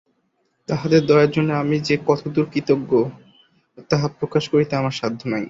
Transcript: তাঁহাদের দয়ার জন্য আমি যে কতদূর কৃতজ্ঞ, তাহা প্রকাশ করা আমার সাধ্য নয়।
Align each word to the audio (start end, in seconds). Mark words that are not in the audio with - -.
তাঁহাদের 0.69 1.01
দয়ার 1.05 1.31
জন্য 1.31 1.49
আমি 1.53 1.77
যে 1.79 1.95
কতদূর 2.05 2.45
কৃতজ্ঞ, 2.53 2.91
তাহা 3.89 4.07
প্রকাশ 4.19 4.43
করা 4.49 4.75
আমার 4.77 4.91
সাধ্য 4.91 5.21
নয়। 5.25 5.39